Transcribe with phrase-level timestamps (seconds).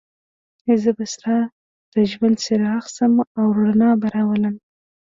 [0.81, 1.37] زه به ستا
[1.93, 4.55] د ژوند څراغ شم او رڼا به راولم.